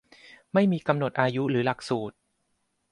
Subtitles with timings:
[0.53, 2.15] ไม่มีกำหนดอายุหรือหลักสูตร